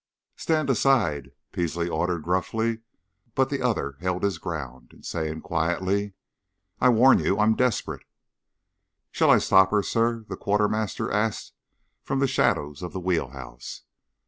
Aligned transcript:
"Stand 0.35 0.67
aside," 0.71 1.29
Peasley 1.51 1.87
ordered, 1.87 2.23
gruffly; 2.23 2.79
but 3.35 3.51
the 3.51 3.61
other 3.61 3.97
held 3.99 4.23
his 4.23 4.39
ground, 4.39 4.97
saying, 5.03 5.41
quietly: 5.41 6.15
"I 6.79 6.89
warn 6.89 7.19
you. 7.19 7.37
I 7.37 7.43
am 7.43 7.55
desperate." 7.55 8.05
"Shall 9.11 9.29
I 9.29 9.37
stop 9.37 9.69
her, 9.69 9.83
sir?" 9.83 10.25
the 10.27 10.35
quartermaster 10.35 11.11
asked 11.11 11.53
from 12.01 12.17
the 12.17 12.25
shadows 12.25 12.81
of 12.81 12.93
the 12.93 12.99
wheel 12.99 13.27
house. 13.27 13.83